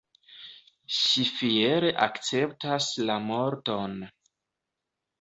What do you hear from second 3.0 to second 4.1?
la morton.